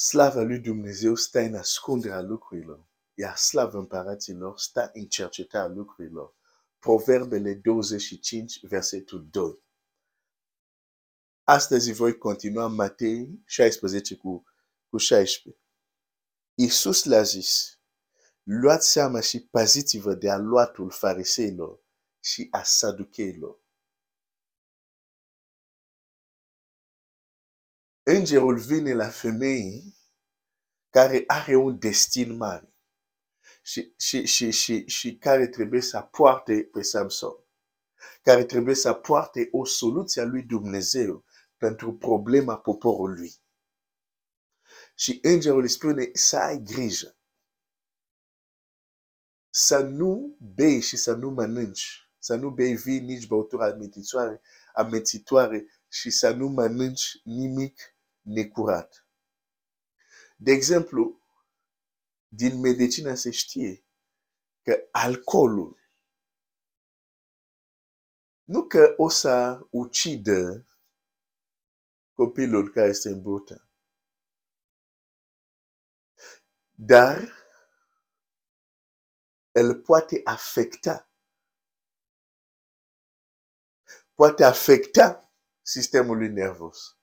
[0.00, 6.34] Slava lui Dumnezeu stă în ascunderea lucrurilor, iar slava împăraților stă în cercetarea lucrurilor.
[6.78, 9.62] Proverbele 25, versetul 2.
[11.44, 14.44] Astăzi voi continua Matei 16 cu,
[14.88, 15.62] cu 16.
[16.54, 17.78] Iisus le-a zis,
[18.42, 21.80] luați seama și paziți-vă de aluatul fariseilor
[22.20, 23.60] și a saducheilor.
[28.10, 29.82] Îngerul vine la femeie
[30.90, 32.74] care are un destin mare
[33.62, 37.44] și, și, și, și, și care trebuie să poarte pe Samson,
[38.22, 41.24] care trebuie să poarte o soluție a lui Dumnezeu
[41.56, 43.34] pentru problema poporului.
[44.94, 47.16] Și îngerul îi spune să ai grijă,
[49.50, 54.40] să nu bei și să nu mănânci, să nu bei vin nici băutură ametitoare,
[54.74, 57.96] ametitoare și să nu mănânci nimic
[58.28, 59.06] necurat.
[60.36, 61.20] De exemplu,
[62.28, 63.84] din medicină se știe
[64.62, 65.78] că alcoolul
[68.44, 70.66] nu că o să ucidă
[72.12, 73.68] copilul care este în burtă,
[76.74, 77.32] dar
[79.52, 81.08] el poate afecta
[84.14, 86.97] poate afecta sistemul nervos.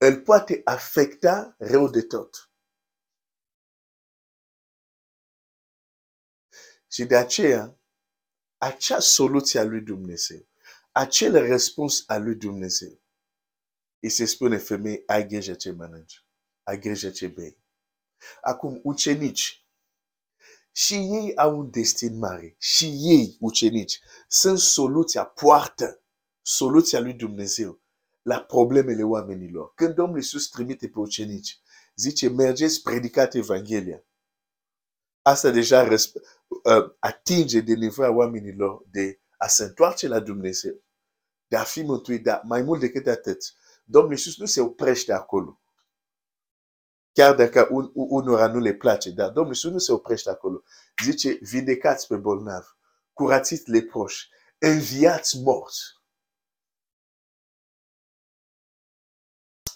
[0.00, 2.50] El poate afecta rău de tot.
[6.92, 7.78] Și de aceea,
[8.58, 10.46] acea soluție a lui Dumnezeu,
[10.92, 13.00] acel răspuns a lui Dumnezeu,
[13.98, 16.24] îi se spune femei, ai grijă ce mănânci,
[16.62, 17.58] ai grijă ce bei.
[18.40, 19.66] Acum, ucenici,
[20.72, 26.02] și ei au un destin mare, și ei, ucenici, sunt soluția, poartă,
[26.42, 27.80] soluția lui Dumnezeu
[28.22, 29.74] la problemele oamenilor.
[29.74, 31.60] Când Domnul Iisus trimite pe ucenici,
[31.94, 34.04] zice, mergeți, predicați Evanghelia.
[35.22, 40.82] Asta deja uh, atinge de nevoia oamenilor de a se întoarce la Dumnezeu,
[41.46, 43.54] de a fi mântuit, dar mai mult decât atât,
[43.84, 45.60] Domnul Iisus nu se oprește acolo.
[47.12, 50.62] Chiar dacă un, unora nu le place, dar Domnul Iisus nu se oprește acolo.
[51.04, 52.76] Zice, vindecați pe bolnav,
[53.12, 55.99] curațiți leproși, înviați morți.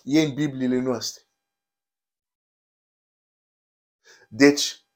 [0.06, 1.22] E în Bibliile noastre.
[4.28, 4.86] Deci,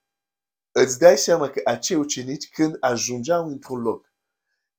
[0.70, 4.12] îți dai seama că acei ucenici, când ajungeau într-un loc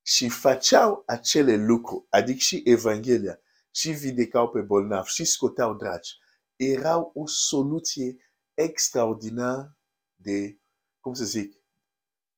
[0.01, 3.39] și făceau acele lucruri, adică și Evanghelia,
[3.71, 6.17] și vindecau pe bolnav, și scoteau dragi,
[6.55, 8.15] erau o soluție
[8.53, 9.77] extraordinar
[10.15, 10.59] de,
[10.99, 11.63] cum să zic,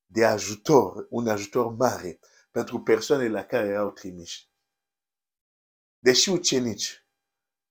[0.05, 2.19] de ajutor, un ajutor mare
[2.51, 4.49] pentru persoanele la care erau trimiși.
[5.99, 7.00] Deși ucenici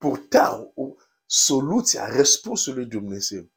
[0.01, 0.95] purtau o
[1.27, 3.51] soluție a răspunsului Dumnezeu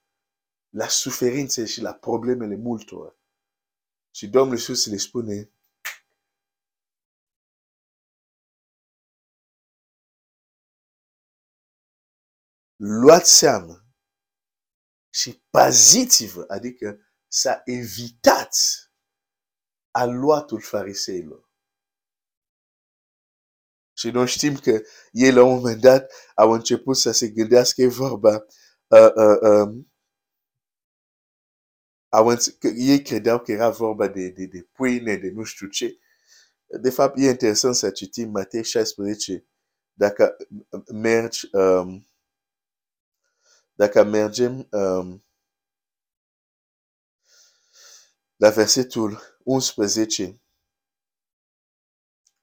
[0.70, 3.18] la suferințe și la problemele multor.
[4.16, 5.52] Și Domnul Iisus le spune,
[12.76, 13.86] luați seama
[15.14, 18.92] și paziți-vă, adică să evitați
[19.92, 21.43] aluatul fariseilor.
[23.94, 24.82] Și noi știm că
[25.12, 28.46] ei la un moment dat au început să se gândească e vorba
[28.88, 29.94] uh, uh, um,
[32.10, 35.98] au că ei credeau că era vorba de, de, de pâine, de nu știu ce.
[36.82, 39.46] De fapt, e interesant să citim Matei 16.
[39.94, 40.38] Dacă
[40.94, 42.08] mergi, um,
[43.74, 45.26] dacă mergem um,
[48.36, 50.42] la versetul 11,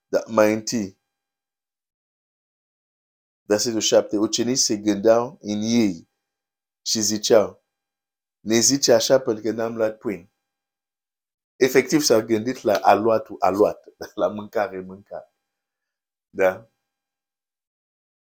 [0.09, 1.00] da, mai întâi,
[3.51, 6.09] versetul 7, ucenicii se gândeau în ei
[6.87, 7.65] și ziceau,
[8.41, 10.33] ne zice așa pentru că n-am luat pâine.
[11.57, 13.85] Efectiv s-au gândit la aluatul aluat,
[14.23, 15.35] la mâncare mâncare.
[16.31, 16.71] Da?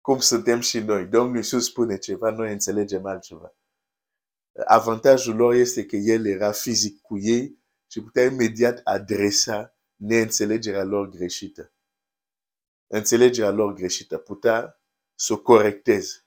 [0.01, 1.07] Cum suntem și noi.
[1.07, 3.55] Domnul Iisus spune ceva, noi înțelegem altceva.
[4.67, 7.59] Avantajul lor este că El era fizic cu ei
[7.91, 11.73] și putea imediat adresa neînțelegerea lor greșită.
[12.87, 14.80] Înțelegerea lor greșită putea
[15.21, 16.25] să o corecteze.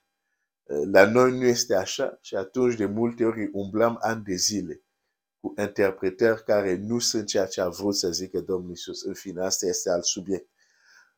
[0.92, 4.82] La noi nu este așa și atunci de multe ori umblăm ani de zile
[5.40, 9.02] cu interpretări care nu sunt ceea ce a vrut să zică Domnul Iisus.
[9.02, 10.48] În fine, asta este alt subiect.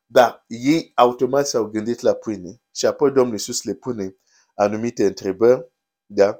[0.05, 4.15] Dar ei automat s-au gândit la pâine și apoi Domnul Iisus le pune
[4.55, 5.71] anumite întrebări,
[6.05, 6.39] da?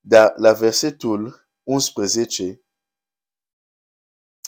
[0.00, 2.62] Dar la versetul 11,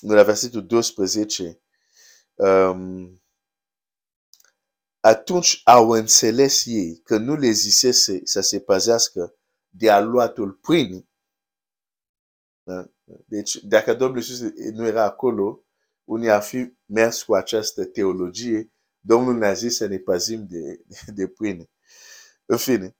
[0.01, 1.61] la versetul 12,
[2.35, 3.23] um,
[5.09, 9.35] atunci au înțeles ei că nu le zisese să se păzească
[9.69, 11.09] de aluatul pâinii.
[12.63, 12.91] Da?
[13.27, 14.41] Deci, dacă Domnul Iisus
[14.73, 15.65] nu era acolo,
[16.05, 20.85] unii ar fi mers cu această teologie, Domnul ne-a zis să ne păzim de,
[21.15, 21.71] de pâine.
[22.47, 22.97] În fine,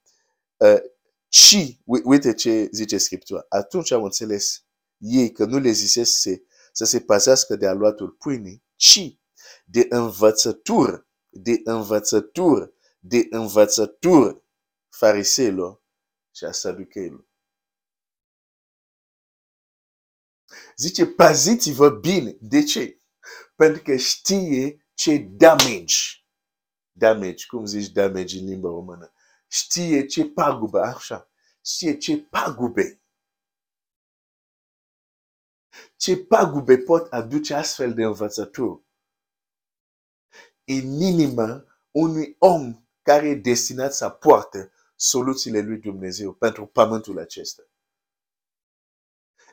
[0.57, 0.81] uh,
[1.29, 4.65] și, uite ce zice Scriptura, atunci au înțeles
[4.97, 9.19] ei că nu le zisese să se păzească de aluatul pâinii, ci
[9.65, 14.43] de învățătură, de învățătură, de învățătură
[14.89, 15.83] fariseilor
[16.35, 17.27] și a saducheilor.
[20.77, 22.37] Zice, paziți-vă bine.
[22.41, 23.01] De ce?
[23.57, 25.95] Pentru că știe ce damage,
[26.93, 29.13] damage, cum zici damage în limba română,
[29.49, 31.31] știe ce pagube, așa,
[31.65, 33.03] știe ce pagube,
[35.97, 38.83] ce pagube pot aduce astfel de învățături
[40.71, 47.63] în inima unui om care e destinat să poarte soluțiile lui Dumnezeu pentru pământul acesta.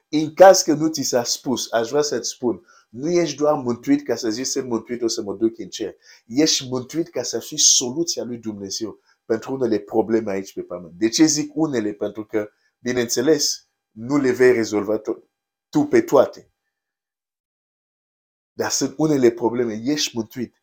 [0.10, 4.06] În caz că nu ți s-a spus, aș vrea să-ți spun, nu ești doar mântuit
[4.06, 5.96] ca să zici sunt mântuit o să mă duc în cer.
[6.26, 10.94] Ești mântuit ca să fii soluția lui Dumnezeu pentru unele probleme aici pe pământ.
[10.94, 11.94] De ce zic unele?
[11.94, 15.02] Pentru că, bineînțeles, nu le vei rezolva
[15.70, 16.52] tu pe toate.
[18.54, 19.82] Dar sunt unele probleme.
[19.84, 20.56] Ești mântuit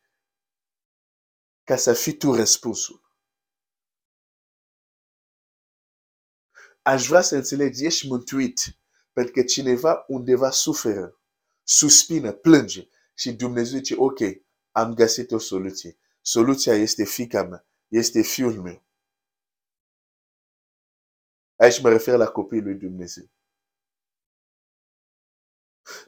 [1.65, 3.01] ca să fii tu răspunsul.
[6.83, 8.59] Aș vrea să înțelegi, ești mântuit
[9.13, 11.21] pentru că cineva undeva suferă,
[11.63, 14.19] suspină, plânge și Dumnezeu zice, ok,
[14.71, 15.99] am găsit o soluție.
[16.21, 18.83] Soluția este fica mea, este fiul meu.
[21.57, 23.31] Aici mă refer la copiii lui Dumnezeu.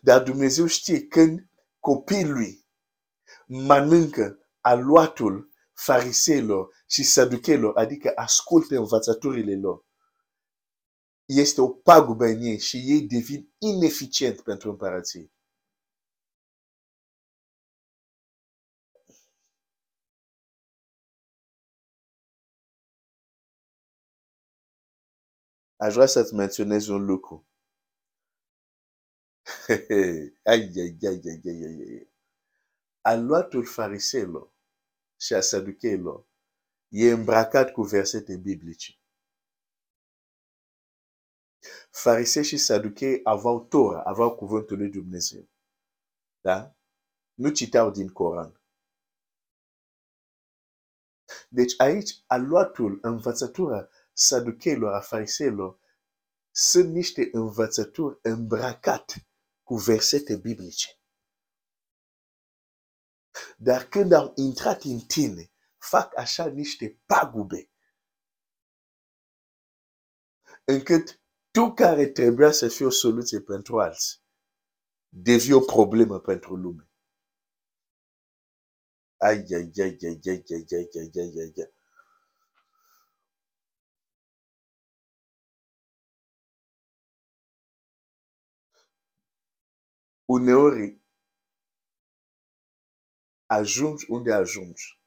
[0.01, 1.49] Dar Dumnezeu știe când
[1.81, 2.67] copiii lui
[3.47, 9.85] mănâncă aluatul fariseilor și saducheilor, adică ascultă învățăturile lor,
[11.25, 15.31] este o pagubă în ei și ei devin ineficient pentru împărăție.
[25.77, 27.47] Aș vrea să-ți menționez un lucru.
[30.45, 32.09] ai, ai, ai, ai, ai, ai, ai.
[33.01, 34.54] Aluatul fariseilor
[35.25, 36.27] și a saducheilor
[36.89, 38.99] e îmbrăcat cu versete biblice.
[41.91, 45.49] Farisei și saduchei aveau Tora, aveau cuvântul lui Dumnezeu.
[46.41, 46.77] Da?
[47.35, 48.61] Nu citeau din Coran.
[51.49, 55.79] Deci aici, aluatul, învățătura saducheilor, a fariseilor,
[56.51, 59.27] sunt niște învățături îmbrăcate
[59.63, 60.89] cu versete biblice.
[63.57, 67.69] Dar când au intrat în tine, fac așa niște pagube
[70.65, 71.21] încât
[71.51, 74.19] tu care trebuia să fii o soluție pentru alții,
[75.09, 76.89] devii o problemă pentru lume.
[79.29, 81.73] Ai, ai, ai, ai, ai, ai, ai, ai, ai, ai, ai.
[90.27, 91.01] Uneori
[93.55, 95.01] ajungi unde ajungi.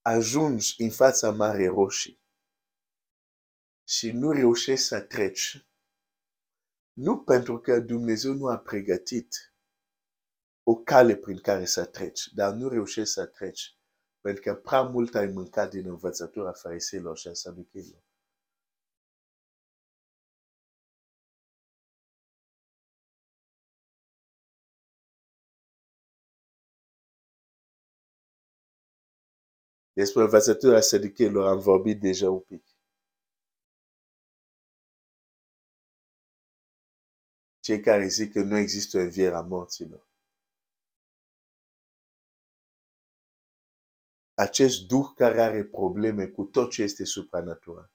[0.00, 2.20] Ajungi în fața Mare Roșii
[3.88, 5.66] și nu reușești să treci.
[6.92, 9.54] Nu pentru că Dumnezeu nu a pregătit
[10.62, 13.78] o cale prin care să treci, dar nu reușești să treci
[14.20, 18.02] pentru că prea mult ai mâncat din învățătura fariseilor și a saducheilor.
[30.00, 32.64] Despre învățătura saducheilor am vorbit deja un pic.
[37.60, 40.08] cei care zic că nu există o înviere a morților.
[44.34, 47.90] Acest duh care are probleme cu tot ce este supranatural.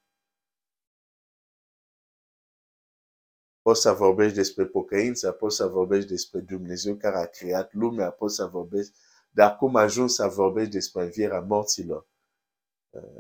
[3.62, 8.36] Poți să vorbești despre pocăință, poți să vorbești despre Dumnezeu care a creat lumea, poți
[8.36, 8.98] să vorbești,
[9.34, 12.08] dar cum ajungi să vorbești despre învierea morților?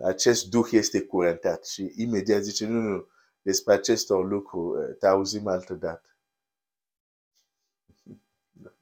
[0.03, 3.07] Acest duh este curentat și imediat zice, nu, nu,
[3.41, 6.09] despre acestor lucruri te auzim altă dată.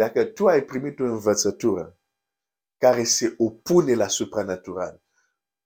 [0.00, 1.96] Dacă tu ai primit o învățătură
[2.78, 5.00] care se opune la supranatural,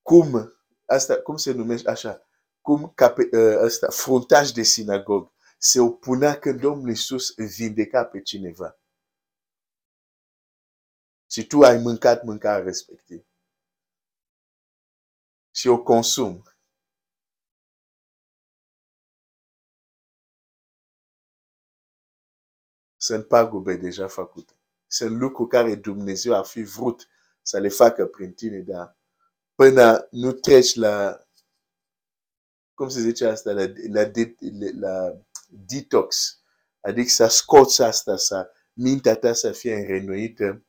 [0.02, 0.52] cum,
[0.84, 2.26] asta, cum se numește așa,
[2.60, 8.79] cum cape, uh, asta, frontaj de sinagog se opunea când Domnul Iisus vindeca pe cineva.
[11.30, 13.24] Și tu ai mâncat mâncarea respectiv.
[15.54, 16.42] Și o consum.
[22.96, 24.52] Sunt pagube deja făcute.
[24.86, 27.08] Sunt lucruri care Dumnezeu a fi vrut
[27.42, 28.98] să le facă prin tine, dar
[29.54, 31.24] până nu treci la,
[32.74, 34.10] cum se zice asta, la, la,
[34.78, 36.40] la detox,
[36.80, 40.64] adică să scoți asta, să mintea ta să fie înrenuită,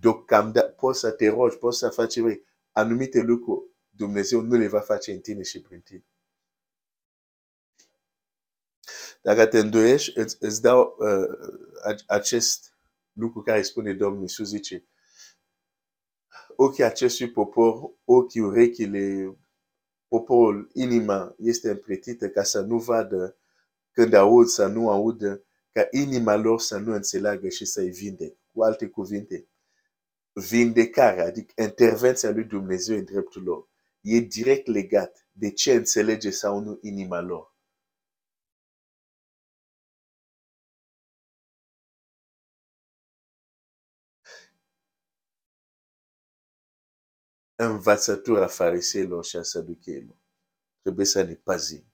[0.00, 2.18] deocamdată poți să te rogi, poți să faci
[2.72, 6.04] anumite lucruri, Dumnezeu nu le va face în tine și prin tine.
[9.22, 12.76] Dacă te îndoiești, îți, îți dau uh, acest
[13.12, 14.86] lucru care spune Domnul Iisus, zice,
[16.56, 19.36] ochii acestui popor, ochii urechile,
[20.08, 23.36] poporul, inima este împletită ca să nu vadă,
[23.90, 28.36] când aud să nu audă, ca inima lor să nu înțeleagă și să-i vindec.
[28.52, 29.46] Cu alte cuvinte,
[30.32, 33.68] vindecarea, adică intervenția lui Dumnezeu în dreptul lor,
[34.00, 37.52] e direct legat de ce înțelege sau nu inima lor.
[47.64, 50.16] învățătura fariseilor și a saducheilor.
[50.80, 51.92] Trebuie să ne păzim.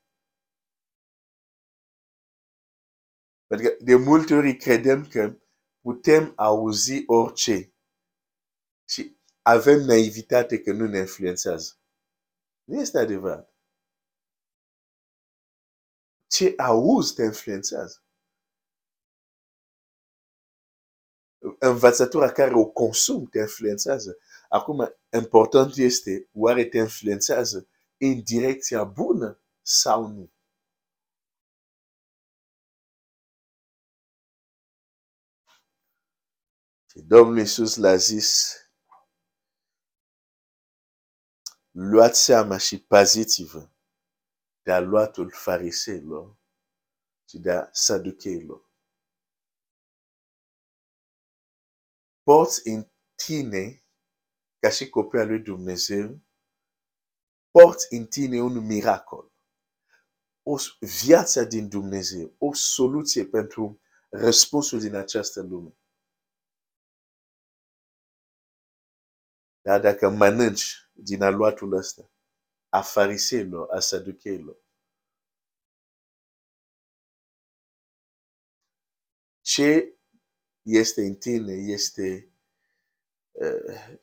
[3.47, 5.39] Pentru că de multe ori credem că
[5.81, 7.73] putem auzi orice
[8.89, 11.73] și avem naivitate că nu ne influențează.
[12.65, 13.55] Nu este adevărat.
[16.27, 18.03] Ce auzi te influențează.
[21.59, 24.19] Învățătura care o consum te influențează.
[24.49, 30.33] Acum, important este, oare te influențează în direcția bună sau nu?
[36.91, 38.55] Și Domnul Iisus l-a zis,
[41.81, 43.71] luați seama și paziți-vă
[44.63, 46.37] de aluatul fariseilor
[47.29, 48.71] și de a saducheilor.
[52.23, 53.85] Porți în tine
[54.59, 56.21] ca și copil al lui Dumnezeu,
[57.51, 59.33] porți în tine un miracol.
[60.43, 65.79] O viață din Dumnezeu, o soluție pentru răspunsul din această lume.
[69.61, 72.11] Dar dacă mănânci din aluatul ăsta,
[72.69, 74.57] a fariseilor, a saducheilor,
[79.41, 79.97] ce
[80.63, 82.33] este în tine este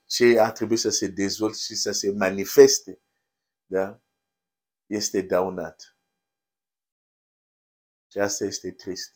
[0.06, 3.02] ce ar trebui să se dezvolte și să se manifeste,
[3.66, 4.02] da?
[4.86, 5.98] este daunat.
[8.12, 9.16] Și asta este trist.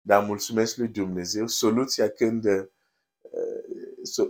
[0.00, 1.46] Dar mulțumesc lui Dumnezeu.
[1.46, 2.68] Soluția când, uh,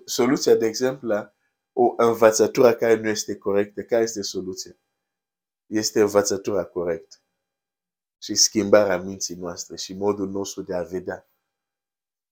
[0.05, 1.35] soluția, de exemplu, la
[1.73, 4.77] o învățătură care nu este corectă, care este soluția?
[5.67, 7.17] Este învățătura corectă.
[8.23, 11.29] Și schimbarea minții noastre și modul nostru de a vedea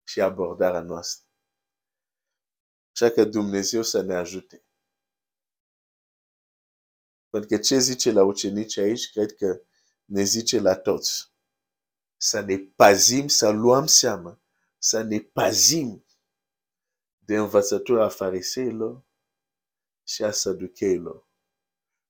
[0.03, 1.27] și abordarea noastră.
[2.93, 4.63] Așa că Dumnezeu să ne ajute.
[7.29, 9.62] Pentru că ce zice la ucenici aici, cred că
[10.05, 11.31] ne zice la toți.
[12.17, 14.41] Să ne pazim, să luăm seama,
[14.77, 16.02] să ne pazim
[17.25, 19.05] de învățătura fariseilor
[20.07, 21.27] și a saducheilor.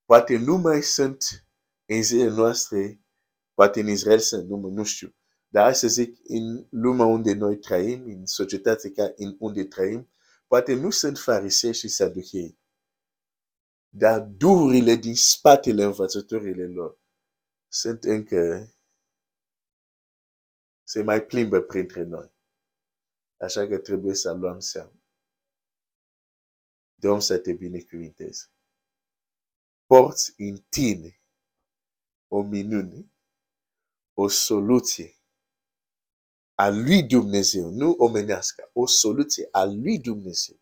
[0.05, 1.47] Poate nu mai sunt
[1.85, 3.01] în zilele noastre,
[3.53, 5.15] poate în Israel sunt, nu, nu știu,
[5.47, 10.09] dar hai să zic, în lumea unde noi trăim, în societatea ca în unde trăim,
[10.47, 12.59] poate nu sunt farisei și saduchei.
[13.89, 16.99] Dar durile din spatele învățătorile lor
[17.67, 18.73] sunt încă
[20.83, 22.31] se mai plimbă printre noi.
[23.37, 25.02] Așa că trebuie să luăm seama.
[27.03, 28.45] Domn să te binecuvinteze.
[29.85, 31.21] Porți în tine
[32.27, 33.11] o minune,
[34.13, 35.15] o soluție
[36.55, 40.59] a lui Dumnezeu, nu omenească, o soluție a lui Dumnezeu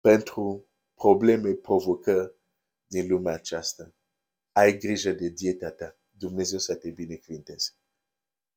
[0.00, 2.34] pentru probleme, provocări
[2.86, 3.94] din lumea aceasta.
[4.52, 5.98] Ai grijă de dieta ta.
[6.10, 7.70] Dumnezeu să te binecuvinteze.